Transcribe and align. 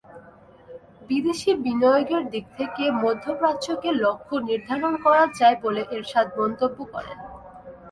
বিদেশি 1.09 1.51
বিনিয়োগের 1.63 2.23
দিক 2.29 2.45
থেকে 2.57 2.83
মধ্যপ্রাচ্যকে 3.03 3.89
লক্ষ্য 4.03 4.35
নির্ধারণ 4.49 4.93
করা 5.05 5.23
যায় 5.39 5.57
বলে 5.63 5.81
এরশাদ 5.95 6.27
মন্তব্য 6.39 6.77
করেন। 6.93 7.17